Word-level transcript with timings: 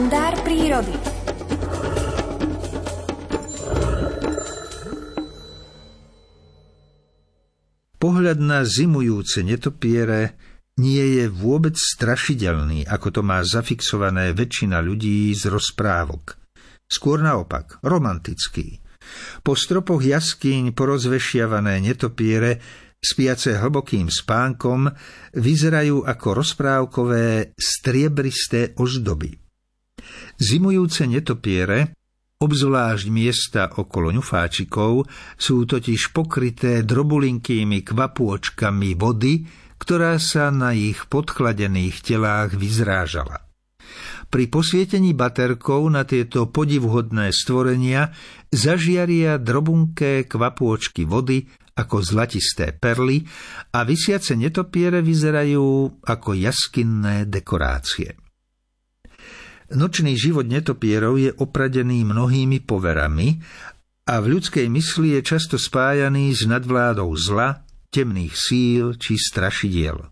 kalendár 0.00 0.32
prírody. 0.48 0.96
Pohľad 8.00 8.40
na 8.40 8.64
zimujúce 8.64 9.44
netopiere 9.44 10.40
nie 10.80 11.20
je 11.20 11.28
vôbec 11.28 11.76
strašidelný, 11.76 12.88
ako 12.88 13.08
to 13.12 13.20
má 13.20 13.44
zafixované 13.44 14.32
väčšina 14.32 14.80
ľudí 14.80 15.36
z 15.36 15.52
rozprávok. 15.52 16.32
Skôr 16.88 17.20
naopak, 17.20 17.84
romantický. 17.84 18.80
Po 19.44 19.52
stropoch 19.52 20.00
jaskýň 20.00 20.72
porozvešiavané 20.72 21.76
netopiere 21.84 22.56
spiace 23.04 23.52
hlbokým 23.52 24.08
spánkom, 24.08 24.88
vyzerajú 25.36 26.08
ako 26.08 26.28
rozprávkové 26.40 27.52
striebristé 27.60 28.72
ozdoby. 28.80 29.49
Zimujúce 30.40 31.04
netopiere, 31.04 31.92
obzvlášť 32.40 33.06
miesta 33.12 33.68
okolo 33.68 34.08
ňufáčikov, 34.16 35.04
sú 35.36 35.68
totiž 35.68 36.16
pokryté 36.16 36.80
drobulinkými 36.80 37.84
kvapôčkami 37.84 38.96
vody, 38.96 39.44
ktorá 39.76 40.16
sa 40.16 40.48
na 40.48 40.72
ich 40.72 41.04
podchladených 41.12 42.00
telách 42.00 42.56
vyzrážala. 42.56 43.44
Pri 44.32 44.48
posvietení 44.48 45.12
baterkov 45.12 45.92
na 45.92 46.08
tieto 46.08 46.48
podivhodné 46.48 47.36
stvorenia 47.36 48.08
zažiaria 48.48 49.36
drobunké 49.36 50.24
kvapôčky 50.24 51.04
vody 51.04 51.44
ako 51.76 52.00
zlatisté 52.00 52.72
perly 52.72 53.28
a 53.76 53.84
vysiace 53.84 54.40
netopiere 54.40 55.04
vyzerajú 55.04 56.00
ako 56.00 56.30
jaskinné 56.32 57.28
dekorácie. 57.28 58.29
Nočný 59.70 60.18
život 60.18 60.50
netopierov 60.50 61.14
je 61.14 61.30
opradený 61.30 62.02
mnohými 62.02 62.58
poverami 62.66 63.38
a 64.10 64.18
v 64.18 64.26
ľudskej 64.34 64.66
mysli 64.66 65.14
je 65.14 65.20
často 65.22 65.54
spájaný 65.54 66.34
s 66.34 66.42
nadvládou 66.42 67.14
zla, 67.14 67.62
temných 67.94 68.34
síl 68.34 68.98
či 68.98 69.14
strašidiel. 69.14 70.10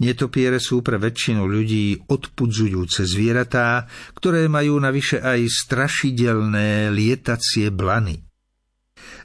Netopiere 0.00 0.56
sú 0.56 0.80
pre 0.80 0.96
väčšinu 0.96 1.44
ľudí 1.44 2.08
odpudzujúce 2.08 3.04
zvieratá, 3.04 3.84
ktoré 4.16 4.48
majú 4.48 4.80
navyše 4.80 5.20
aj 5.20 5.44
strašidelné 5.44 6.88
lietacie 6.88 7.68
blany. 7.68 8.24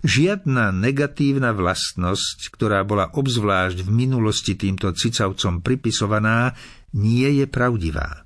Žiadna 0.04 0.76
negatívna 0.76 1.56
vlastnosť, 1.56 2.52
ktorá 2.52 2.84
bola 2.84 3.08
obzvlášť 3.16 3.88
v 3.88 3.90
minulosti 3.90 4.60
týmto 4.60 4.92
cicavcom 4.92 5.64
pripisovaná, 5.64 6.52
nie 6.92 7.40
je 7.40 7.48
pravdivá. 7.48 8.25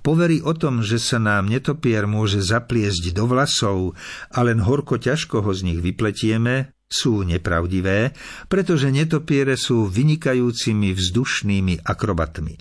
Poverí 0.00 0.42
o 0.42 0.56
tom, 0.56 0.80
že 0.80 0.98
sa 0.98 1.20
nám 1.20 1.46
netopier 1.46 2.08
môže 2.08 2.40
zapliesť 2.42 3.14
do 3.14 3.28
vlasov 3.28 3.94
a 4.32 4.38
len 4.42 4.64
horko 4.64 4.98
ťažko 4.98 5.44
ho 5.44 5.52
z 5.54 5.60
nich 5.70 5.80
vypletieme, 5.84 6.74
sú 6.88 7.26
nepravdivé, 7.26 8.14
pretože 8.46 8.90
netopiere 8.94 9.58
sú 9.58 9.90
vynikajúcimi 9.90 10.94
vzdušnými 10.94 11.82
akrobatmi. 11.82 12.54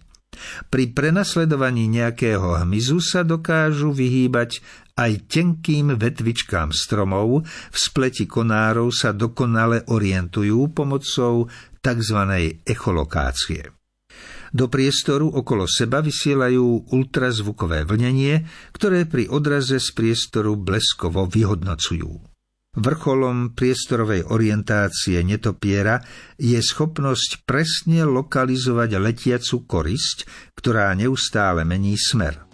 Pri 0.67 0.89
prenasledovaní 0.91 1.85
nejakého 1.87 2.65
hmyzu 2.65 2.99
sa 2.99 3.21
dokážu 3.21 3.93
vyhýbať 3.93 4.65
aj 4.97 5.29
tenkým 5.29 5.93
vetvičkám 5.97 6.73
stromov, 6.73 7.45
v 7.45 7.77
spleti 7.77 8.25
konárov 8.25 8.89
sa 8.89 9.13
dokonale 9.13 9.85
orientujú 9.89 10.73
pomocou 10.73 11.49
tzv. 11.81 12.19
echolokácie. 12.65 13.82
Do 14.53 14.69
priestoru 14.69 15.33
okolo 15.33 15.65
seba 15.65 16.05
vysielajú 16.05 16.93
ultrazvukové 16.93 17.89
vlnenie, 17.89 18.45
ktoré 18.69 19.09
pri 19.09 19.25
odraze 19.33 19.81
z 19.81 19.89
priestoru 19.97 20.53
bleskovo 20.53 21.25
vyhodnocujú. 21.25 22.29
Vrcholom 22.73 23.53
priestorovej 23.53 24.29
orientácie 24.29 25.21
netopiera 25.25 26.01
je 26.37 26.57
schopnosť 26.57 27.45
presne 27.49 28.05
lokalizovať 28.05 28.97
letiacu 28.97 29.65
korisť, 29.65 30.25
ktorá 30.57 30.93
neustále 30.97 31.65
mení 31.65 31.97
smer. 31.97 32.45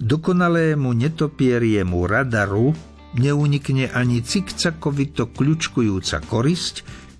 Dokonalému 0.00 0.92
netopieriemu 0.92 2.08
radaru 2.08 2.76
neunikne 3.16 3.88
ani 3.92 4.20
cikcakovito 4.20 5.32
kľučkujúca 5.32 6.24
korisť, 6.28 6.74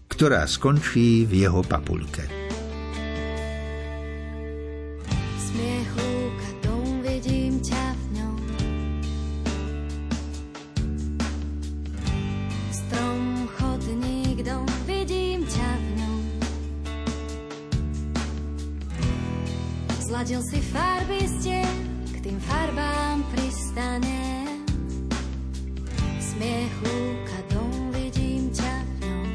ktorá 0.09 0.45
skončí 0.45 1.25
v 1.25 1.49
jeho 1.49 1.65
papuľke. 1.65 2.38
Zladil 20.19 20.43
si 20.43 20.59
farby 20.75 21.31
ste, 21.31 21.63
k 22.11 22.17
tým 22.27 22.43
farbám 22.43 23.23
pristane. 23.31 24.51
Smiechu 26.19 27.23
kadom 27.23 27.95
vidím 27.95 28.51
ťa 28.51 28.75
v 28.83 28.91
ňom. 28.99 29.29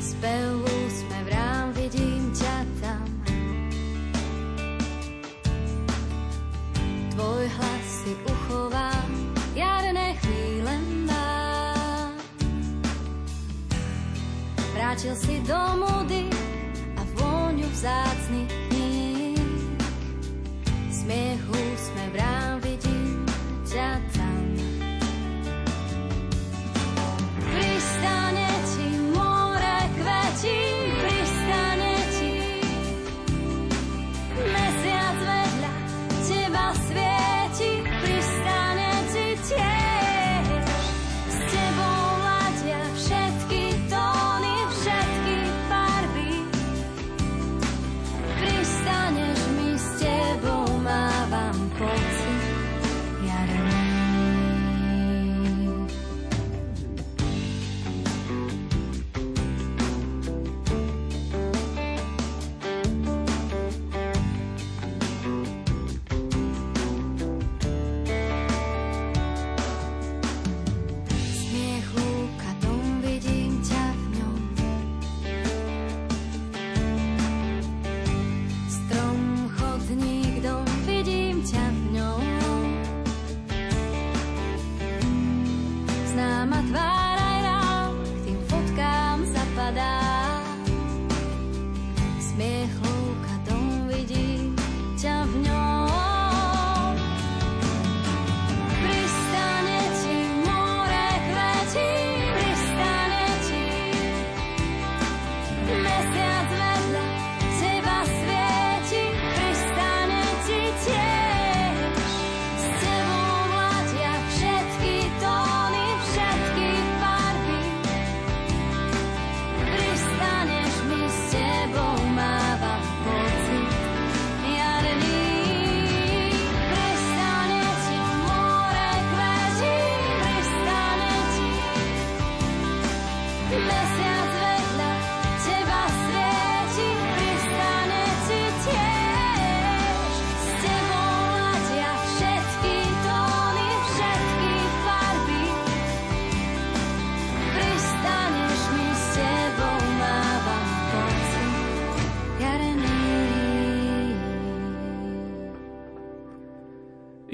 Spevu 0.00 0.64
sme 0.88 1.18
v 1.20 1.28
rám, 1.28 1.76
vidím 1.76 2.32
ťa 2.32 2.56
tam. 2.80 3.08
Tvoj 7.12 7.44
hlas 7.52 7.84
si 8.00 8.16
uchovám, 8.24 9.10
jarné 9.52 10.16
chvíle 10.24 10.72
má. 11.04 11.36
Vrátil 14.72 15.12
si 15.20 15.44
do 15.44 15.60
múdy, 15.84 16.32
vzácny 17.74 18.63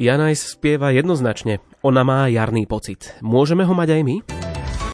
Janajs 0.01 0.57
spieva 0.57 0.97
jednoznačne. 0.97 1.61
Ona 1.85 2.01
má 2.09 2.25
jarný 2.33 2.65
pocit. 2.65 3.13
Môžeme 3.21 3.69
ho 3.69 3.77
mať 3.77 4.01
aj 4.01 4.03
my? 4.09 4.17